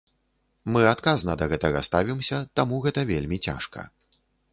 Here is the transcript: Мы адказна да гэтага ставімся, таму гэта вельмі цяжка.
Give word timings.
Мы 0.75 0.79
адказна 0.91 1.35
да 1.41 1.45
гэтага 1.51 1.83
ставімся, 1.89 2.39
таму 2.61 2.79
гэта 2.87 3.05
вельмі 3.11 3.37
цяжка. 3.51 3.85